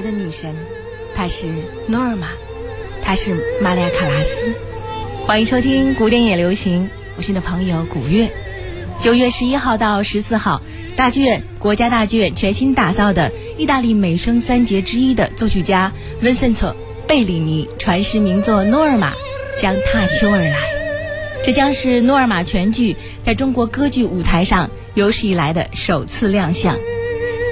[0.00, 0.54] 的女神，
[1.14, 1.46] 她是
[1.86, 2.28] 诺尔玛，
[3.02, 4.52] 她是玛利亚·卡拉斯。
[5.26, 8.30] 欢迎收听古典也流行，我是你的朋友古月。
[8.98, 10.60] 九月十一号到十四号，
[10.96, 19.12] 大剧院国家大剧院全新打造的意大利美声三杰之一的作曲家温森特·贝里尼传世名作《诺尔玛》
[19.60, 20.56] 将踏秋而来。
[21.42, 26.76] 这将是诺尔玛全剧在中国歌剧舞台上有史以来的首次亮相。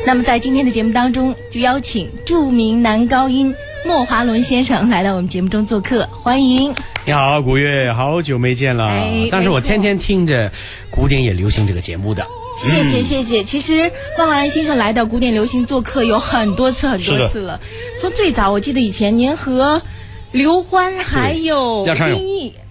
[0.06, 6.74] 那么在今天的节目当中，就邀请著名男高音莫华伦先生来到我们节目中做客，欢迎。
[7.04, 8.86] 你好，古月，好久没见了。
[8.86, 10.50] 哎但是我天天听着
[10.90, 12.26] 古典也流行这个节目的。
[12.56, 13.44] 谢谢谢谢。
[13.44, 17.60] 其实莫华伦先生来到古典流行做客有很多次很多次了，
[18.00, 19.82] 从最早我记得以前您和
[20.32, 21.86] 刘欢还有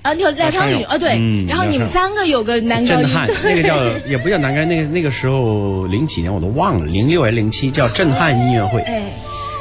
[0.08, 8.80] 啊，廖廖昌昌永永啊，对，嗯然后你们三个有个男高音，震撼， 那个叫也不叫男干，那个那个时候零几年我都忘了，零六还是零七，叫震撼音乐会。
[8.84, 9.04] 哎，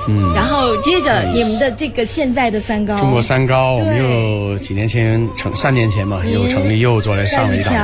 [0.07, 7.75] 嗯，然后接着你们的这个现在的三高，中国三高，我们又几年前成三年前嘛，又成立又做来上了一档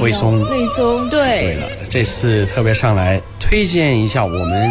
[0.00, 0.40] 魏松。
[0.48, 4.70] 魏松，对，对了，这次特别上来推荐一下我们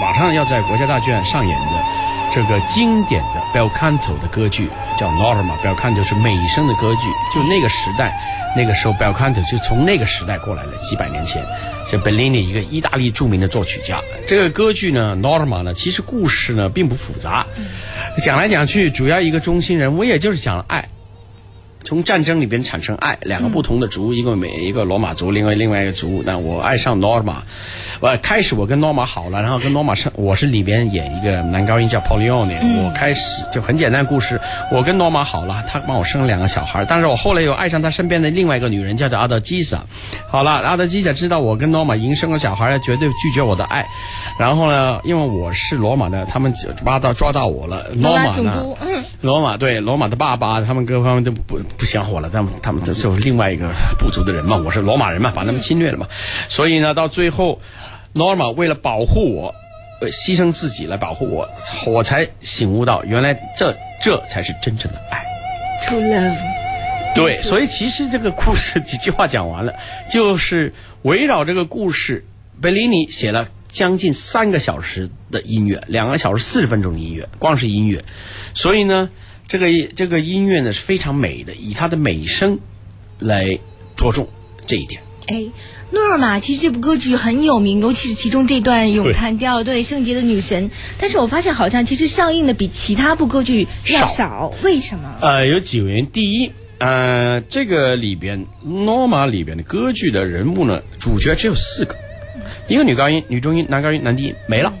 [0.00, 2.01] 马上要在国家大剧院上演的
[2.34, 5.54] 这个经典的 bel canto 的歌剧，叫 Norma。
[5.62, 7.02] bel canto 是美声的歌剧，
[7.34, 8.18] 就那个时代，
[8.56, 11.44] 那个时候 bel canto 就从那个时代过来了，几百年前。
[11.90, 17.44] 这 Bellini 一个意大利著名的作曲家，这个歌剧呢，Norma 呢，其实故事呢并不复杂，
[18.24, 20.88] 讲来讲去，主要一个中心人物，也就是讲爱。
[21.84, 26.22] 从战争里边产生爱，两个不同的族，一个美一个罗马族，另外另外一个族。
[26.24, 27.36] 那我爱上 Norma，
[28.00, 34.40] 我开始我跟 Norma 好了，然后跟 Norma 上，我是里边演一个男高音叫 Polione，、我开始就很简单的故事，
[34.70, 39.84] 我跟 Norma 好了，他帮我生了两个小孩，但是我后来又爱上他身边的另外一个女人，叫做阿德基萨。
[40.28, 43.86] 好了，阿德基萨知道我跟 Norma 已经生了小孩，绝对拒绝我的爱。
[44.38, 48.64] 然后呢，因为我是罗马的，他们抓到抓到我了罗马呢？
[49.20, 56.06] 罗马对罗马的爸爸，他们各方面都不不想我了，他们他们就就是另外一个部族的人嘛，我是罗马人嘛，把他们侵略了嘛，
[56.48, 57.60] 所以呢，到最后，
[58.12, 59.54] 罗马为了保护我，
[60.00, 61.48] 呃，牺牲自己来保护我，
[61.86, 65.24] 我才醒悟到，原来这这才是真正的爱。
[65.84, 66.36] True Love，
[67.14, 69.74] 对，所以其实这个故事几句话讲完了，
[70.10, 70.72] 就是
[71.02, 72.24] 围绕这个故事，
[72.60, 78.04] 贝利尼写了将近三个小时的音乐，两个小时四十分钟的音乐，光是音乐，
[78.54, 79.10] 所以呢，
[79.48, 82.58] 这个这个音乐呢是非常美的，以它的美声
[83.18, 83.58] 来
[83.96, 84.28] 着重
[84.66, 85.02] 这一点。
[85.28, 85.46] 哎，
[85.92, 90.70] 诺尔玛其实这部歌剧很有名，尤其是其中这段咏叹调，对圣洁的女神。
[90.98, 95.18] 但是我发现好像其实上映的比其他部歌剧要少，为什么？
[95.20, 96.06] 呃，有几个原因。
[96.10, 101.94] 第一，呃，这个里边《Norma》里边的歌剧的人物呢，主角只有四个，
[102.68, 104.74] 一个女高音、女中音、男高音、男低音没了，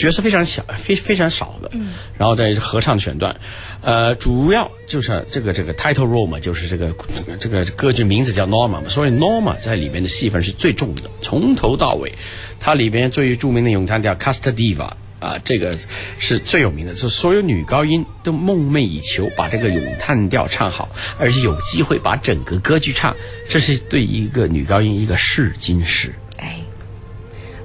[0.00, 1.70] 角色非常小，非非常少的。
[1.72, 1.92] 嗯。
[2.18, 3.36] 然后在合唱的选段，
[3.82, 6.94] 呃，主要就是这个这个 title role 嘛，就是这个
[7.38, 12.12] 这个歌剧名字叫 Norma 嘛，所以 Norma 在里面的戏份是最重的，从头到尾，
[12.58, 14.90] 它里边最著名的咏叹调 Casta Diva。
[15.20, 15.76] 啊，这个
[16.18, 23.14] 是最有名的，是所有女高音都梦寐以求把这个咏叹调唱好，而且有机会把整个歌剧唱，
[23.46, 26.14] 这是对一个女高音一个试金石。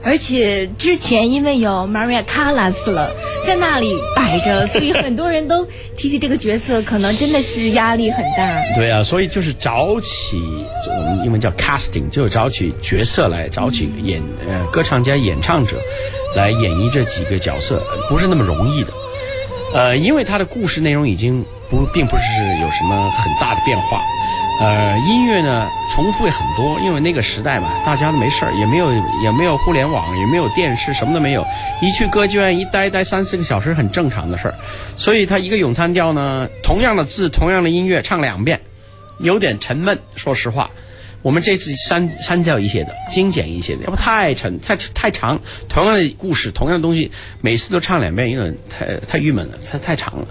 [0.05, 3.11] 哎，而且之前因为有 Maria Callas 了，
[3.45, 5.67] 在那里摆着， 所以很多人都
[5.97, 8.63] 提起这个角色，可能真的是压力很大。
[8.75, 10.39] 对啊，所以就是找起
[10.87, 15.81] 我们英文叫 casting，就是找起角色来，找起演呃歌唱家、演唱者
[16.35, 18.93] 来演绎这几个角色，不是那么容易的。
[19.73, 22.23] 呃，因为他的故事内容已经不并不是
[22.61, 24.01] 有什么很大的变化，
[24.57, 31.45] 呃，音乐呢重复也很多，因为那个时代嘛，大家都没事儿，也没有也没有互联网，也没有电视，什么都没有，
[31.81, 34.55] 一去歌剧院一待待三四个小时，很正常的事儿。
[34.95, 38.61] 所以他一个咏叹调呢，同样的字，同样的音乐，唱两遍，
[39.19, 39.99] 有点沉闷。
[40.15, 40.71] 说实话，
[41.21, 45.41] 我们这次删删掉一些的，精简一些的，要不太沉太太长。
[45.67, 47.11] 同样的故事，同样的东西，
[47.41, 50.27] 每次都唱两遍，有点太太郁闷了，太太长了。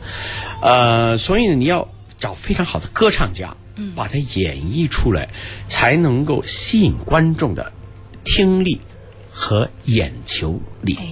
[0.62, 1.87] 呃，所以呢，你要
[2.19, 3.55] 找非常好的歌唱家，
[3.94, 5.29] 把它演绎出来，
[5.67, 7.73] 才能够吸引观众的
[8.25, 8.81] 听力
[9.31, 10.97] 和眼球力。
[10.97, 11.09] 哎，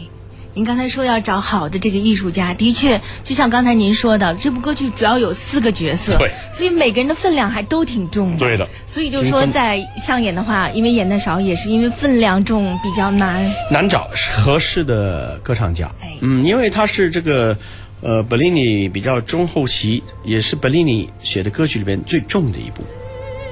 [0.55, 8.39] 您刚才说要找好的这个艺术家，的确，就像刚才您说的，这部歌剧主要有四个角色，对所以每个人的分量还都挺重的。
[8.39, 13.51] 对的所以就是说，在上演的话，因为演的少，也是因为分量重，比较难。
[13.71, 16.17] 难找合适的歌唱家哎。
[16.21, 17.57] 嗯，因为他是这个
[18.03, 22.83] 呃贝利尼比较中后期，也是贝利尼写的歌曲里边最重的一部。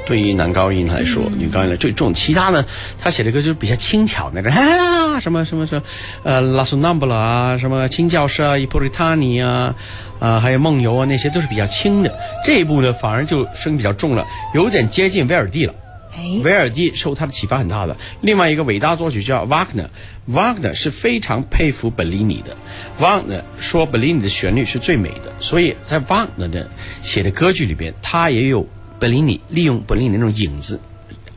[0.06, 2.64] 对于男高音来说，女高音来最重，其他呢，
[2.98, 5.82] 他写的歌就是比较轻巧那种，啊，什么什么什么，
[6.24, 9.72] 呃，拉苏南布拉啊，什么清教师啊，伊普瑞塔尼啊，
[10.18, 12.12] 啊，还有梦游啊，那些都是比较轻的。
[12.44, 15.72] 这一部呢，反而就声音比较重了，有点接近威尔第了。
[16.14, 17.96] 哎，威尔第受他的启发很大的。
[18.20, 19.90] 另外一个伟大作曲家瓦格纳，
[20.26, 22.56] 瓦格纳是非常佩服本尼尼的。
[22.98, 26.70] 瓦格纳说本尼尼的旋律是最美的，所以在瓦格纳的
[27.02, 28.66] 写的歌剧里边，他也有
[28.98, 30.80] 本尼尼利用本尼尼那种影子，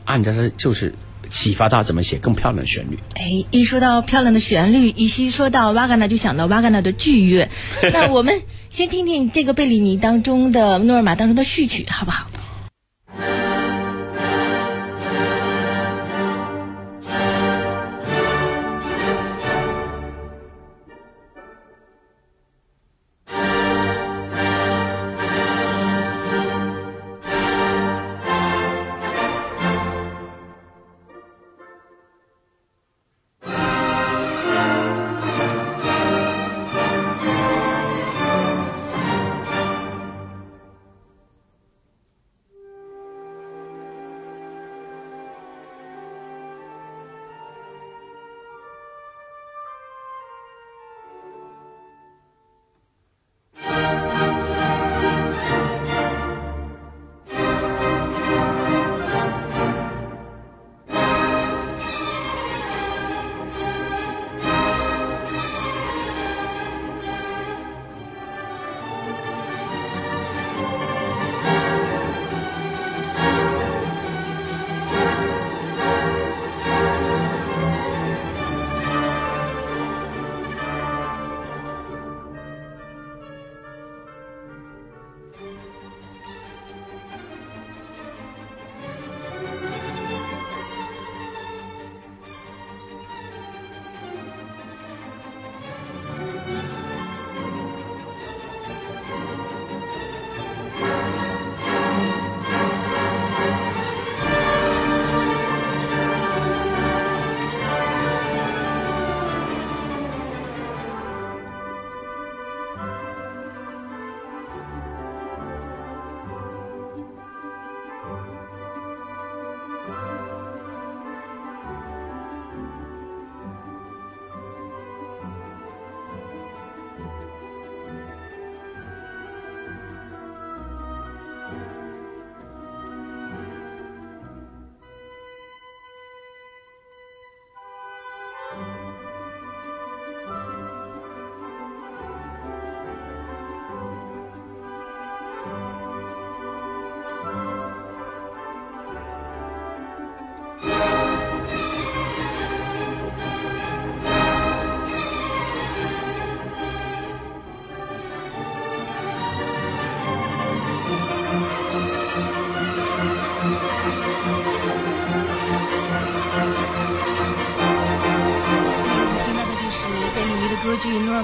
[0.04, 0.94] 按照他就是
[1.30, 2.98] 启发他怎么写更漂亮的旋律。
[3.14, 7.48] 哎，一说到漂亮的旋律，一西说到瓦格纳，就想到瓦格纳的剧乐。
[7.92, 12.28] 那我们先听听这个贝里尼当中的诺尔玛当中的序曲，好不好？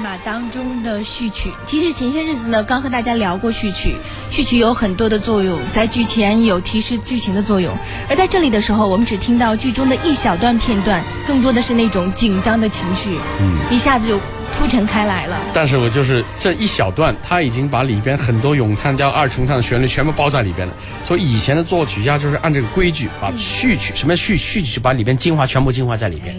[0.00, 3.96] 歌剧《诺尔玛》当中的序曲，其实前些日子呢，刚和大家聊过序曲。
[4.30, 7.76] 序曲有很多的作用，在剧前有提示剧情的作用，
[8.08, 14.18] 而在这里的时候，我们只听到剧中的一小段片段，更多的是那种紧张的情绪，嗯，一下子就
[14.52, 15.38] 铺陈开来了。
[15.52, 20.74] 但是我就是这一小段，他已经把里边很多咏叹调、二重唱的旋律全部包在里边了。
[21.04, 26.34] 所以以前的作曲家就是按这个规矩，把序曲什么序序曲，把里边精华全部精华在里边。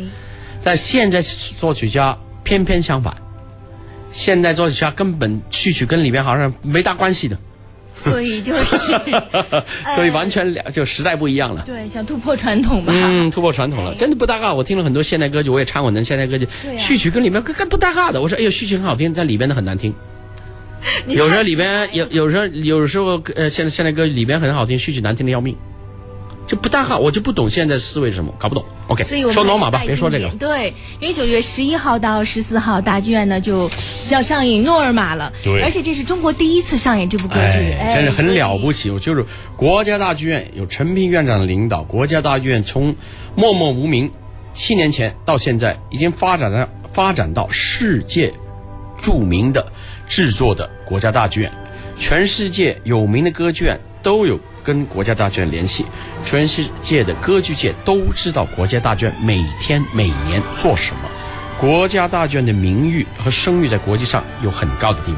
[0.64, 2.18] 但现在作曲家。
[2.44, 3.16] 偏偏相反，
[4.12, 7.38] 现代作曲家根本序曲跟里边好像没大关系的，
[7.96, 8.78] 所以就是，
[9.96, 11.64] 所以完全两就时代不一样了。
[11.66, 12.94] 对，想突破传统吧。
[12.96, 14.54] 嗯，突破传统了，真的不搭嘎。
[14.54, 18.22] 我听了很多现代歌曲，我也唱过的现代歌曲，序曲跟里面跟跟不搭嘎的。
[18.22, 19.94] 我说，哎呦，序曲很好听，但里边的很难听。
[21.08, 25.56] 有时候里边有，有时候有时候呃，现在现代歌里边很好听，序曲难听的要命。
[26.48, 28.66] 就不大好，我就不懂现在思维是什么，搞不懂。
[28.88, 30.28] OK，说罗马吧，别说这个。
[30.32, 33.70] 对，因为九月十一号到十四号，大剧院呢就
[34.10, 35.32] 要上映《诺尔玛》了。
[35.44, 38.90] 对，而且这是中国第一次上演这部歌剧，哎真是很了不起。
[39.00, 42.96] 就是国家大剧院有陈平院长的领导，国家大剧院从
[43.36, 44.12] 默默无名
[44.54, 48.34] 七年前到现在，已经发展到发展到世界
[49.02, 49.72] 著名的
[50.06, 51.52] 制作的国家大剧院，
[51.98, 54.38] 全世界有名的歌剧院都有。
[54.64, 55.86] 跟国家大剧院联系，
[56.24, 61.10] 全世界的歌剧界都知道国家大剧院每天每年做什么。
[61.60, 65.18] 国家大剧院的名誉和声誉在国际上有很高的地位，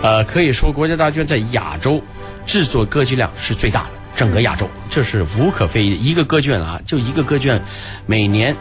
[0.00, 2.00] 呃，可以说国家大剧院在亚洲
[2.46, 5.98] 制作歌剧量是最大的，整个亚洲这是无可非议。
[6.04, 7.60] 一个歌剧院啊，就一个歌剧院，
[8.06, 8.54] 每年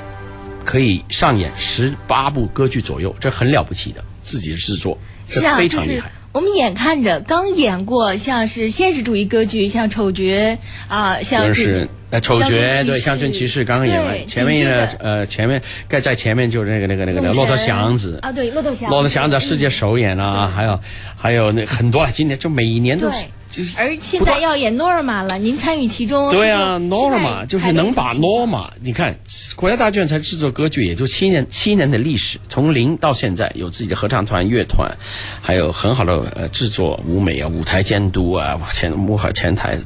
[0.64, 4.98] 可以上演十八部歌剧左右，这很了不起的，自己制作，
[5.30, 6.12] 这是啊，非就是常厉害。
[6.36, 10.58] 我们眼看着刚演过像是现实主义歌剧，像丑角
[10.90, 20.78] 啊，像是呃丑角对乡村骑士刚刚演对完，前面呢紧接着呃前面该在前面就是那个那个那个那个骆驼祥子啊，对，骆驼祥子，骆驼祥子世界首演啊，还有
[21.16, 26.30] 还有那很多了，今年就每一年都是对就是而现在要演诺尔玛了，您参与其中。
[26.30, 29.18] 对啊是说，Norma 是就是能把 Norma，你看
[29.56, 34.98] 国家大剧院才制作歌剧，也就七年七年的历史，从零到现在有自己的合唱团、乐团，
[35.42, 39.80] 还有很好的呃制作舞美啊、舞台监督啊、前幕后前台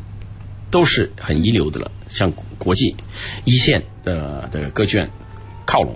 [0.71, 2.95] 都是很一流的了，向国际
[3.45, 5.11] 一线的的歌剧院
[5.67, 5.95] 靠拢。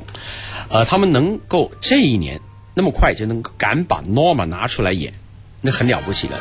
[0.69, 2.39] 呃，他们能够这一年
[2.75, 5.13] 那么快就能够敢把 Norma 拿出来演，
[5.61, 6.39] 那很了不起了。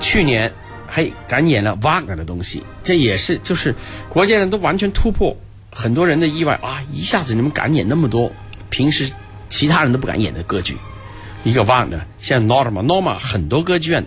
[0.00, 0.52] 去年
[0.96, 3.74] 嘿敢演了 Wagner 的东西，这也是就是
[4.08, 5.36] 国家人都完全突破
[5.72, 6.84] 很多人的意外啊！
[6.92, 8.30] 一下子你们敢演那么多
[8.70, 9.10] 平时
[9.48, 10.76] 其他人都不敢演的歌剧，
[11.42, 14.06] 一个 Wagner，像 Norma，Norma 很多歌剧院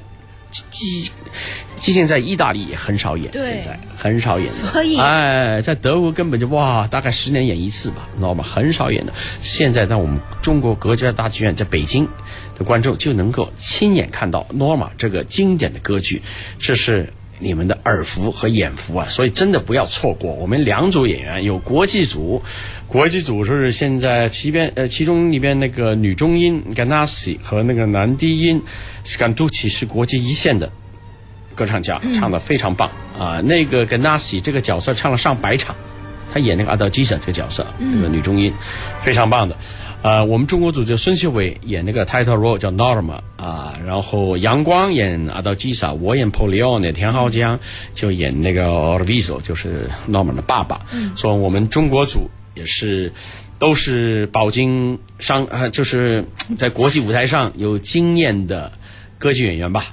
[0.49, 1.11] 基
[1.77, 9.13] 基竟在意大利也很少演，对现在很少演的，所以哎，在德国根本就哇，大概十年演一次吧，Norma 很少演的。
[9.39, 12.07] 现在在我们中国国家大剧院，在北京
[12.57, 16.21] 的观众就能够亲眼看到 Norma 这个经典的歌剧，
[16.57, 19.05] 这是你们的耳福和眼福啊！
[19.07, 20.33] 所以真的不要错过。
[20.33, 22.41] 我们两组演员有国际组，
[22.87, 28.63] 国际组是现在其边呃其中里边那个女中音 Ganassi 和那个男低音
[29.05, 30.71] Scanducci 是国际一线的。
[31.57, 35.75] 歌唱家唱的非常棒啊、那个 Ganassi 这个角色唱了上百场，
[36.31, 38.53] 她演那个阿德基莎这个角色，那个女中音，
[39.01, 39.55] 非常棒的。
[40.03, 47.59] 呃，我们中国组就孙秀伟演那个 title role 叫 Norma 啊、然后阳光演阿道基萨，我演 Polione，田浩江
[47.95, 50.85] 就演那个 Orviso，就是 Norma 的爸爸。
[50.93, 53.11] 嗯，说我们中国组也是
[53.57, 56.23] 都是饱经商，呃，就是
[56.55, 58.71] 在国际舞台上有经验的
[59.17, 59.85] 歌剧演员吧。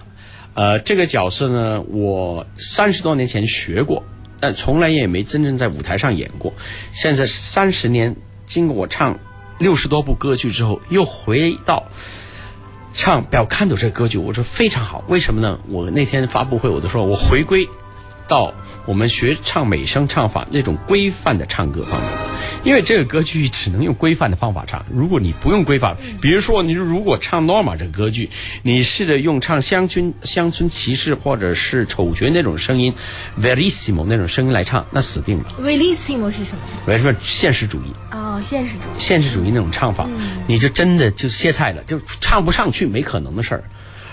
[0.55, 4.05] 呃，这个角色呢，我三十多年前学过，
[4.41, 6.53] 但从来也没真正在舞台上演过。
[6.93, 8.15] 现在三十年，
[8.47, 9.19] 经过我唱
[9.59, 11.85] 六十多部歌剧之后，又回到
[12.93, 15.05] 唱《表看斗》这个歌剧，我说非常好。
[15.09, 15.59] 为什么呢？
[15.69, 17.69] 我那天发布会我都说，我回归
[18.27, 18.55] 到
[18.87, 22.11] 我们学唱美声唱法那种规范的唱歌方面，
[22.65, 24.85] 因为这个歌剧只能用规范的方法唱。
[24.91, 28.31] 如果你不用规范，比如说你如果唱 Norma 这个歌剧，
[28.63, 32.95] 你试着用唱乡村乡村骑士或者是丑角那种声音
[33.39, 35.45] ，verissimo 那种声音来唱，那死定了。
[35.61, 36.59] verissimo 是什么？
[36.87, 37.93] 为什么现实主义？
[38.11, 38.99] 哦，现实主义。
[38.99, 40.09] 现实主义那种唱法，
[40.47, 43.65] 你就真的就歇菜了，就唱不上去，没可能的事儿。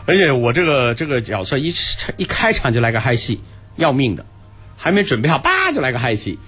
[0.06, 1.72] 而且我这个这个角色一
[2.18, 3.40] 一开场就来个嗨戏，
[3.76, 4.26] 要命的，
[4.78, 6.40] 还没准备好，叭就来个嗨戏，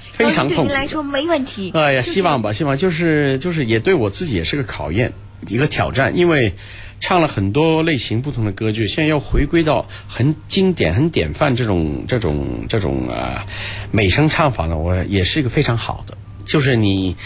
[0.00, 1.70] 非常对痛来说没问题。
[1.74, 5.12] 哎呀，就是希望吧，希望就是就是也对我自己也是个考验，
[5.48, 6.54] 一个挑战，因为
[7.00, 13.44] 唱了很多类型不同的歌剧，现在要回归到很经典、很典范这种这种这种呃
[13.90, 17.16] 美声唱法呢，我也是一个非常好的，就是你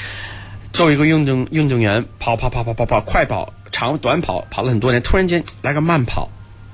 [0.72, 6.30] 作为一个运动运动员，跑跑跑跑跑跑，快跑、长短跑跑了很多年，突然间来个慢跑，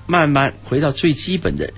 [0.06, 1.72] 慢慢回到最基本的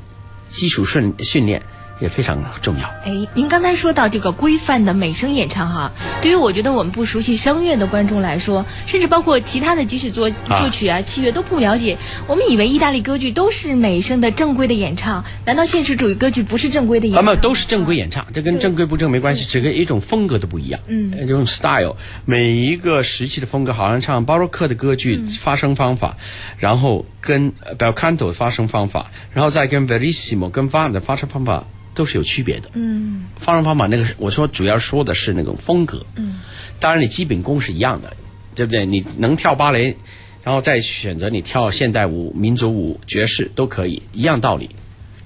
[0.49, 1.63] 基础训训练
[2.01, 2.89] 也非常重要。
[3.05, 17.33] 哎，您刚才说到这个规范的美声演唱哈，对于我觉得我们不熟悉声乐的观众来说，甚至包括其他的，即使作啊作曲啊、器乐都不了解，我们以为意大利歌剧都是美声的正规的演唱，难道现实主义歌剧不是正规的演啊，唱吗？
[17.33, 20.81] 没有都是正规演唱，这跟正规不正没关系，只跟一种风格的不一样。
[20.89, 26.17] 嗯呃，这种 style，每一个时期的风格，好像唱巴洛克的歌剧嗯发声方法，
[26.59, 31.65] 然后跟呃 bel canto 的发声方法，然后再跟 verissimo 跟 v a 的发声方法
[31.97, 32.71] 都是有区别的。
[32.75, 36.07] 嗯发声方法那个是我说主要说的是那种风格。
[36.15, 36.39] 嗯，
[36.79, 38.15] 当然你基本功是一样的，
[38.55, 38.87] 对不对？
[38.87, 39.97] 你能跳芭蕾，
[40.45, 44.71] 然后再选择你跳现代舞、民族舞、爵士都可以，一样道理，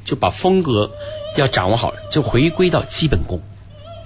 [0.05, 0.91] 就把风格
[1.37, 3.41] 要掌握好，就回归到基本功。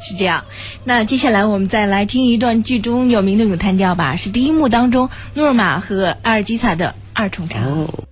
[0.00, 0.44] 是这样。
[0.84, 7.62] 那接下来我们再来听一段剧中有名的咏叹调吧，是第一幕当中诺尔玛和阿尔基萨的二重唱。
[7.62, 8.04] 哦。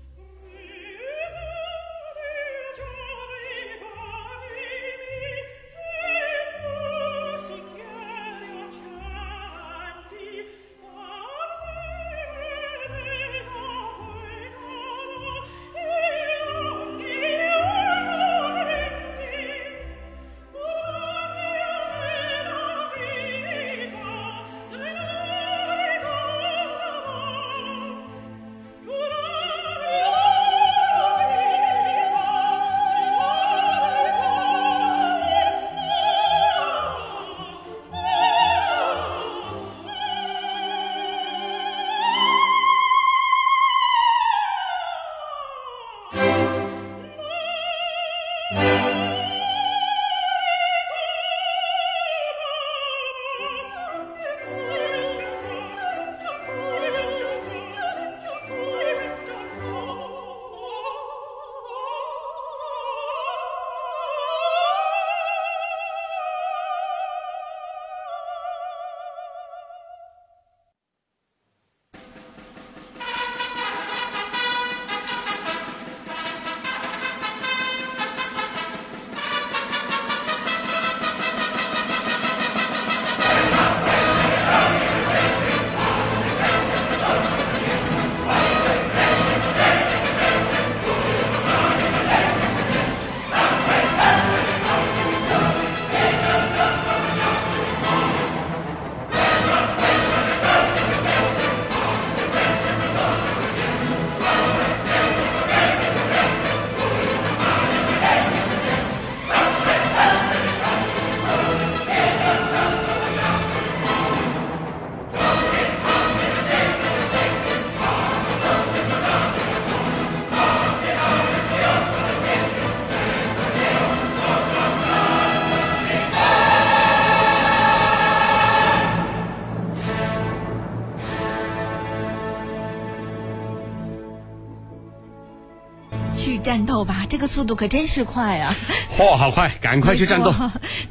[136.23, 138.55] 去战斗吧，这个速度可真是快啊！
[138.97, 140.33] 嚯，好快，赶快去战斗！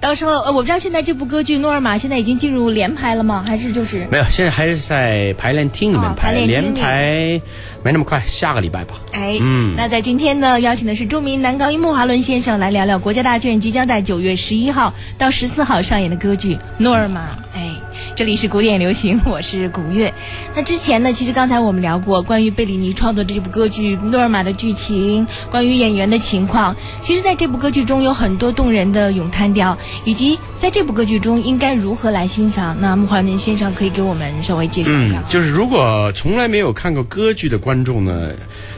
[0.01, 3.45] 到时候呃，我不知道现在这部歌剧《诺尔玛》现在已经进入连排了吗？
[3.47, 4.25] 还是就是没有？
[4.25, 7.41] 现在还是在排练厅里面排练，连排
[7.81, 8.95] 没那么快，下个礼拜吧。
[9.13, 17.21] 哎，嗯，那在今天呢，邀请的是著名男高音穆华伦先生来聊聊国家大剧院即将在九月十一号到十四号上演的歌剧《诺尔玛》。
[17.55, 17.71] 哎。
[18.13, 20.13] 这里是古典流行， 我是古月。
[20.55, 26.75] 那之前呢，其实刚才我们聊过关于贝里尼创作这部歌剧《诺尔玛》的剧情，关于演员的情况。
[27.01, 32.77] 其实，在这部歌剧中有很多动人的咏叹调，以及在这部歌剧中应该如何来欣赏。
[32.79, 35.23] 那穆华伦先生可以给我们稍微介绍一下。
[35.27, 38.31] 就是如果从来没有看过歌剧的观众呢，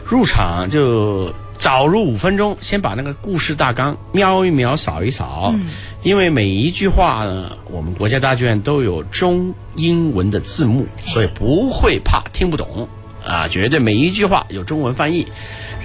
[0.06, 1.34] 入场就。
[1.63, 5.56] 早入五分钟，先把那个故事大纲瞄一瞄、扫一扫，
[6.02, 12.89] 因为每一句话呢，我们国家大剧院都有中英文的字幕，所以不会怕听不懂
[13.23, 15.26] 啊，绝对每一句话有中文翻译。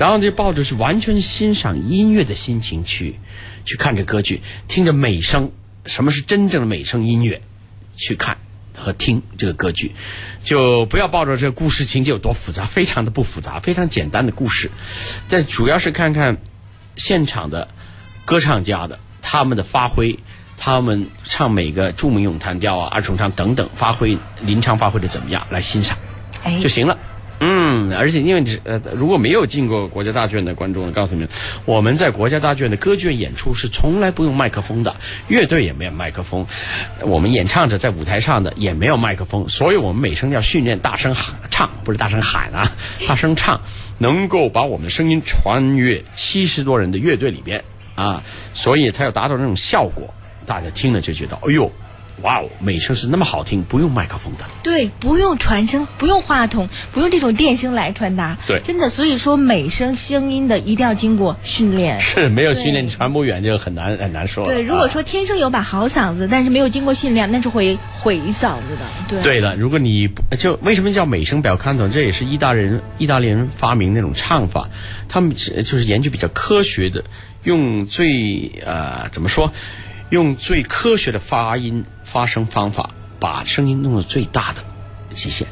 [0.00, 3.14] 然后就抱着是完全欣赏音乐的心情去
[3.64, 5.52] 去看这歌剧，听着美声，
[5.86, 7.40] 什么是真正的美声音乐，
[7.94, 8.36] 去看。
[8.78, 9.92] 和听这个歌剧，
[10.42, 14.70] 就不要抱着这个故事情节有多复杂，非常的不复杂，非常简单的故事。
[15.28, 16.38] 但主要是看看
[16.96, 17.68] 现场的
[18.24, 20.18] 歌唱家的他们的发挥，
[20.56, 25.98] 他们唱每个著名咏叹调啊、二重唱等等，发挥临场发挥的怎么样，来欣赏
[26.60, 26.98] 就行了。
[27.40, 31.28] 嗯，而且因为呃，如果没有进过国家大剧院的观众，告诉你们，
[31.64, 34.96] 我们在国家大剧院的歌剧院演出是从来不用麦克风的，
[35.28, 36.44] 乐队也没有麦克风，
[37.02, 42.72] 我们演唱者在舞台上的也没有麦克风，所以我们每声要训练大声喊唱，不是大声喊啊，
[43.06, 43.60] 大声唱，
[43.98, 47.62] 能够把我们的声音穿越七十多人的乐队里边
[47.94, 48.22] 啊，
[48.52, 50.12] 所以才有达到那种效果，
[50.44, 51.70] 大家听了就觉得，哎呦。
[52.22, 54.44] 哇哦，美声是那么好听，不用麦克风的。
[54.62, 58.36] 对，不用传声，不用话筒，不用这种电声来传达。
[58.46, 62.00] 对，真的，所以说美声声音的一定要经过训练。
[62.00, 64.44] 是，没有训练你传不远就很难很难说。
[64.44, 68.86] 对，如果说天生有把好嗓子，但是没有经过训练，那是会毁嗓子的。
[69.08, 69.22] 对。
[69.22, 71.90] 对的，如果你就为什么叫美声表看懂？
[71.90, 74.68] 这也是意大利人意大利人发明那种唱法，
[75.08, 77.04] 他们就是研究比较科学的，
[77.44, 79.52] 用最呃怎么说？
[80.10, 82.90] 用最科学的发音发声方法，
[83.20, 84.64] 把声音弄到最大的
[85.10, 85.46] 极限。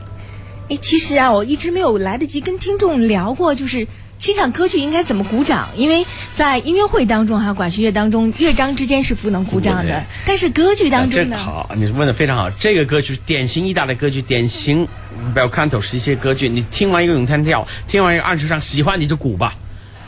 [0.71, 3.87] 哎，其实啊，我一直没有来得及跟听众聊过，就是
[4.19, 5.69] 欣赏歌曲应该怎么鼓掌。
[5.77, 10.05] 因为在音乐会当中哈，管弦乐当中，乐章之间是不能鼓掌的。
[10.25, 11.37] 但是歌剧当中呢？
[11.37, 12.51] 好，你问的非常好。
[12.51, 14.89] 这个歌曲典型意大利歌剧，典型
[15.35, 16.49] bel canto 是一些歌剧。
[16.49, 19.55] 你听完一个咏叹调，听完一个二重唱，喜欢你就鼓吧。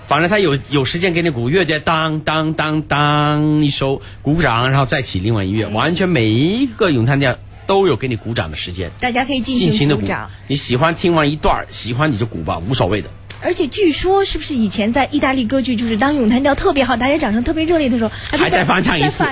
[0.09, 8.91] 反正他有有时间给你鼓，乐队当当当当一收鼓鼓掌，然后再起另外音乐，完全每一个咏叹调都有给你鼓掌的时间。
[9.01, 10.31] 大家可以尽情的鼓掌。
[10.47, 13.11] 你喜欢听完一段喜欢你就鼓吧，无所谓的。
[13.43, 19.25] 而且据说是不是以前在意大利歌剧，就是当咏叹调特别好，大家掌声特别热烈的时候，还在翻唱一次，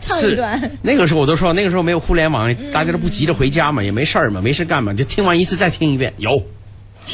[0.00, 0.70] 唱一段。
[0.80, 6.44] 那个时候我都说，那个时候没有互联网，大家都不急着回家嘛，也没事儿嘛，没事干嘛，就听完一次再听一遍，有。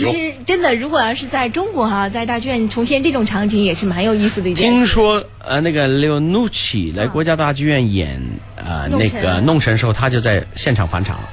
[0.05, 4.71] 其实真的，如果要是在中国哈，在大剧院重现这种场景，也是蛮有意思的一件。
[4.71, 8.21] 听说呃，那个 Leonucci 来国家大剧院演
[8.57, 11.29] 呃那个弄神时候，他就在现场返场了。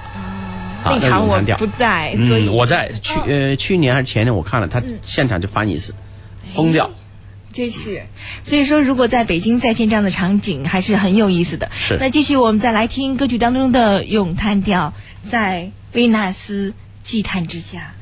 [0.86, 5.94] 那场我不在，所以我在去呃去年还是前年我看了他现场就翻一次，
[6.54, 6.90] 疯掉。
[7.54, 8.04] 真是，
[8.44, 11.70] 所以说如果在北京再现这样的场景，还是很有意思的。
[11.72, 11.98] 是。
[12.00, 14.94] 那继续我们再来听歌曲当中的咏叹调，
[15.30, 16.74] 在维纳斯
[17.04, 17.94] 祭坛之下。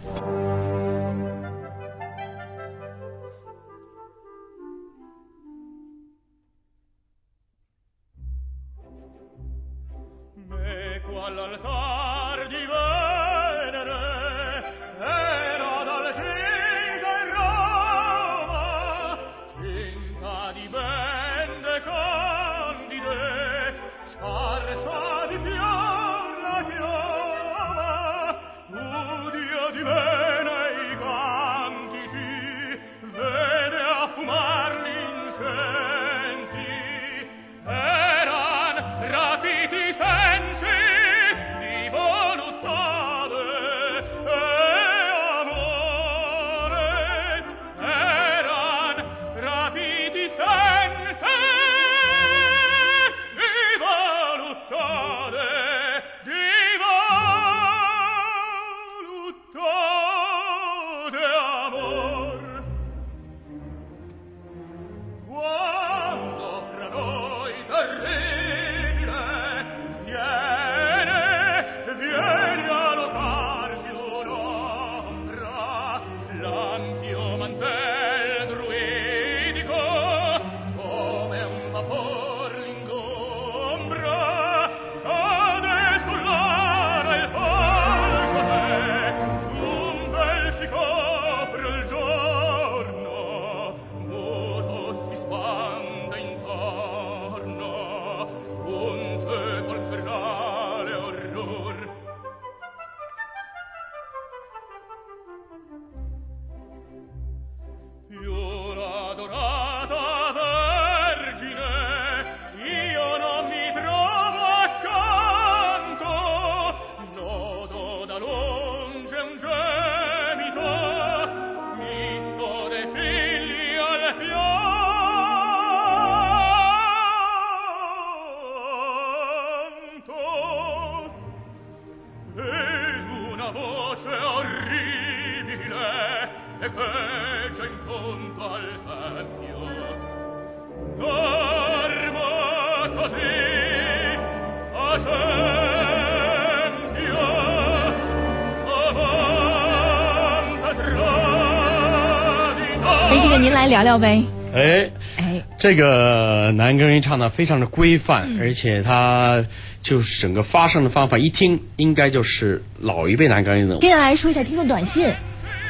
[153.31, 154.23] 梅先生，您来聊聊呗。
[154.53, 159.45] 哎哎，这个男高音唱的非常的规范，而且他
[159.81, 163.77] 就是整个发声的方法，一听应该就是老一辈男高音的。
[163.77, 165.13] 接下来说一下听众短信。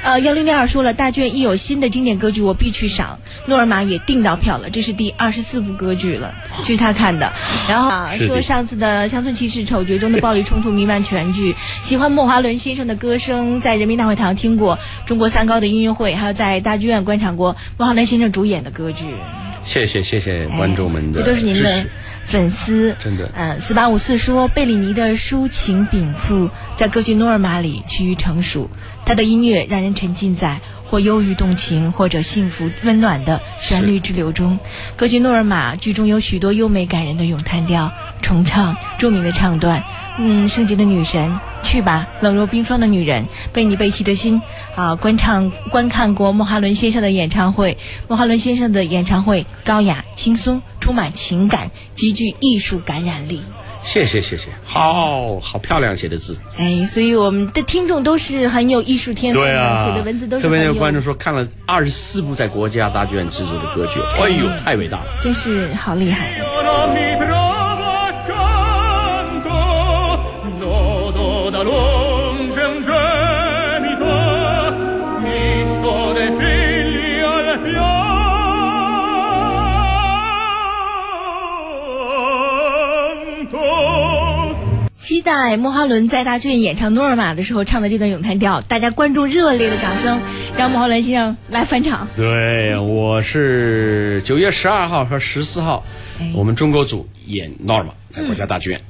[0.03, 3.19] 呃，幺零零二说了，大剧院一有新的经典歌剧，我必去赏。
[3.45, 6.33] 诺尔玛也订到票了，这是第二十四部歌剧了，
[6.63, 7.31] 这是他看的。
[7.69, 19.05] 然后啊，说上次的《乡村骑士》丑角中的暴力冲突弥漫全剧，喜欢莫华伦先生的歌声，在人民大会堂听过中国三高的音乐会，还有在大剧院观赏过莫华伦先生主演的歌剧。
[19.63, 21.85] 谢谢谢谢观众们的这都是您的
[22.25, 23.29] 粉丝，真的。
[23.35, 28.67] 嗯，四八五四说贝里尼的抒情禀赋在歌剧《诺尔玛》里趋于成熟。
[29.11, 34.57] 他的音乐让人沉浸在或忧郁动情，或者幸福温暖的旋律之流中。
[34.95, 39.83] 歌剧《诺尔玛》剧中有许多优美感人的咏叹调、重唱、著名的唱段。
[40.17, 44.41] 嗯，圣洁的女神，去吧，冷若冰霜的女人，被你背弃的心。
[44.77, 53.41] 啊，观唱观看过莫哈伦先生的演唱会，莫哈伦先生的演唱会高雅、轻松，充满情感，极具艺术感染力。
[53.83, 60.43] 谢谢谢谢，好好漂亮写的字，哎，所以我们的听众都是很有艺术天赋，对啊，写的文字都是。
[60.43, 67.40] 特别有观众说看了二十四部在国家大剧院制作的歌剧，哎呦，太伟大了，真是好厉害。
[85.21, 90.19] 期待莫哈伦在大剧院演唱《诺尔玛》的时候唱的这段咏叹调，大家观众热烈的掌声，
[90.57, 92.07] 让莫哈伦先生来返场。
[92.15, 95.83] 对，我是九月十二号和十四号，
[96.33, 98.81] 我们中国组演《诺尔玛》在国家大剧院。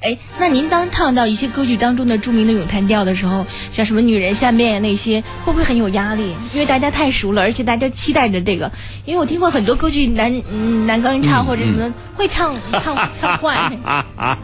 [0.00, 6.34] 哎，那您当唱到一些歌剧当中的著名的咏叹调的时候，像什么女人下面那些，会不会很有压力？
[6.54, 8.72] 因为大家太熟了，而且大家期待着这个。
[9.04, 13.70] 因为我听过很多歌剧男嗯男高音唱或者什么会唱唱唱坏。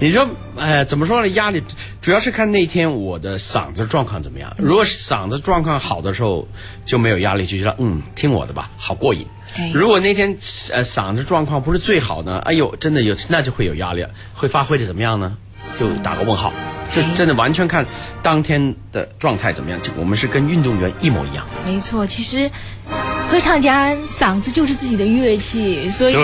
[0.00, 1.28] 你说，哎，怎么说呢？
[1.28, 1.62] 压力
[2.00, 4.52] 主要是看那天我的嗓子状况怎么样。
[4.58, 6.48] 如果是嗓子状况好的时候，
[6.84, 9.24] 就没有压力，就觉得嗯，听我的吧，好过瘾。
[9.72, 10.36] 如果那天
[10.72, 12.38] 呃嗓子状况不是最好呢？
[12.44, 15.36] 哎呦，真的有那就会有压力，会发挥的怎么样呢？
[15.78, 16.52] 就打个问号。
[16.90, 17.84] 这真的完全看
[18.22, 19.78] 当天的状态怎么样。
[19.96, 21.44] 我们是跟运动员一模一样。
[21.66, 22.50] 没错，其实
[23.30, 26.16] 歌唱家嗓子就是自己的乐器，所以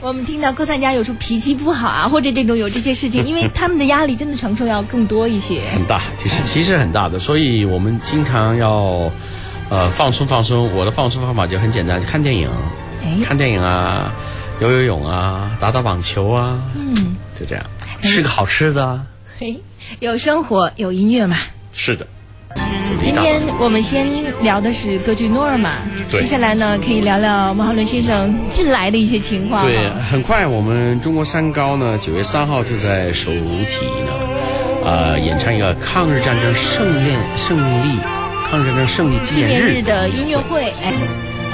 [0.00, 5.60] 我们听到歌唱家有时候脾气不好啊，或者这种有这些事情，因为他们的压力真的承受要更多一些。
[5.74, 9.10] 很大，其实其实很大的，所以我们经常要。
[9.68, 12.48] 呃，放松放松，我的放松方法就很简单，看电影，
[13.24, 14.12] 看电影啊，
[14.60, 16.94] 游游泳啊，打打网球啊，嗯，
[17.38, 17.64] 就这样，
[18.02, 19.04] 吃个好吃的，
[19.38, 19.60] 嘿，
[19.98, 21.36] 有生活有音乐嘛，
[21.72, 22.06] 是的。
[23.02, 24.06] 今天我们先
[24.42, 25.70] 聊的是歌剧《诺尔玛》，
[26.10, 29.66] 接下来呢可以聊聊莫哈伦先生近来的一些情况。
[29.66, 33.56] 对，很快我们中国三高呢，九月三号就在首体
[34.06, 34.12] 呢，
[34.84, 37.98] 呃，演唱一个抗日战争胜利胜利。
[38.48, 40.94] 抗日战争胜利纪念日的音乐会，哎，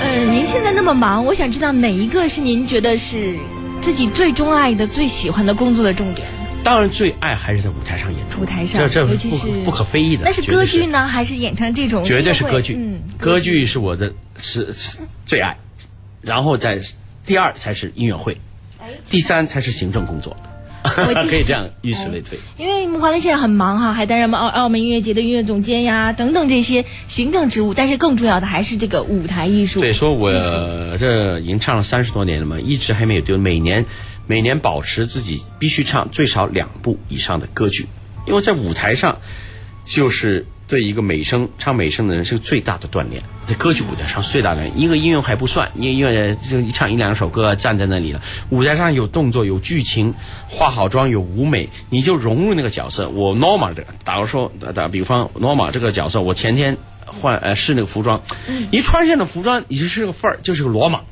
[0.02, 3.34] 嗯，您现在那么忙，我想知道哪一个是您觉得是
[3.80, 6.28] 自己最钟爱的、最喜欢的工作的重点？
[6.62, 8.42] 当然，最爱还是在舞台上演出。
[8.42, 10.24] 舞台上，这这尤其是不可非议的。
[10.26, 12.04] 那是歌剧呢，还是演唱这种？
[12.04, 12.74] 绝对是歌剧。
[12.74, 14.70] 嗯，歌剧是我的是
[15.24, 15.56] 最爱，
[16.20, 16.78] 然后在
[17.24, 18.36] 第二才是音乐会，
[19.08, 20.36] 第三才是行政工作。
[21.28, 22.38] 可以这样，以此类推。
[22.58, 27.72] 因为木华伦现在很忙哈，还担任澳澳门音乐节的音乐总监呀，等等这些行政职务。
[27.74, 29.80] 但是更重要的还是这个舞台艺术。
[29.80, 30.32] 对，说我
[30.98, 33.38] 这已经唱了三十多年了嘛，一直还没有丢。
[33.38, 33.84] 每年
[34.26, 37.86] 每年保持自己必须唱最少两部以上的歌剧，
[38.26, 39.18] 因为在舞台上
[39.84, 40.46] 就是。
[40.72, 44.66] 对一个美声唱美声的人是最大的锻炼，在歌曲舞台上是最大的。
[44.68, 48.22] 一个音乐还不算，音乐就一唱一两首歌，站在那里了。
[48.48, 50.14] 舞台上有动作，有剧情，
[50.48, 53.10] 化好妆，有舞美，你就融入那个角色。
[53.10, 58.22] 我 Norma 的，打个说打比方，Norma 这个角色，我前天换呃试那个服装，
[58.70, 61.02] 一穿上的服装，你就是个范儿，就是个罗马。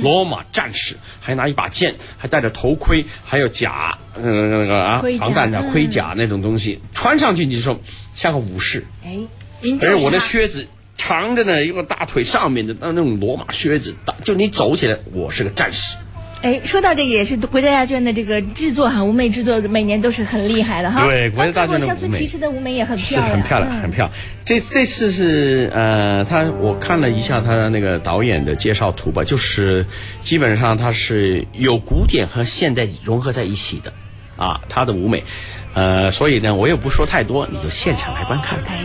[0.00, 7.80] 罗马战士还拿一把剑，还戴着头盔，还有甲，那个那个啊，防弹的盔甲那种东西，穿上去你就说
[8.14, 8.84] 像个武士。
[9.04, 9.18] 哎，
[9.82, 15.96] 而且我的靴子长着呢，一个大腿上面的那那种罗马靴子，就你走起来，我是个战士。
[16.42, 21.06] 哎，说到这个也是国家大剧院的这个制作哈，舞美制作每年都是很厉害的哈。
[21.06, 24.10] 对国家大剧院乡村骑士的舞美也很漂亮，很漂亮，嗯很漂亮。
[24.44, 29.84] 这这次是呃，他我看了一下他那个导演的介绍图吧，就是
[30.20, 33.92] 基本上他是有古典和现代融合在一起的
[34.36, 35.22] 啊，他的舞美。
[35.74, 38.58] 呃，所以呢，我也不说太多，你就现场来观看。
[38.66, 38.82] 哎，